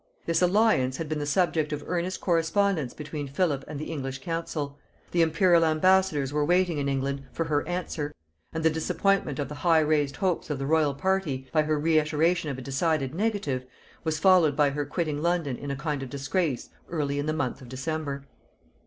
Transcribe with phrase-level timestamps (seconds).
[0.25, 4.79] This alliance had been the subject of earnest correspondence between Philip and the English council;
[5.11, 8.11] the Imperial ambassadors were waiting in England for her answer;
[8.51, 12.49] and the disappointment of the high raised hopes of the royal party, by her reiteration
[12.49, 13.63] of a decided negative,
[14.03, 17.61] was followed by her quitting London in a kind of disgrace early in the month
[17.61, 18.25] of December.